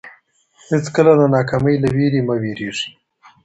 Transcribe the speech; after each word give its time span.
هیڅکله 0.69 1.11
د 1.19 1.21
ناکامۍ 1.35 1.75
له 1.83 1.89
وېرې 1.95 2.21
مه 2.27 2.35
وېرېږئ. 2.41 2.91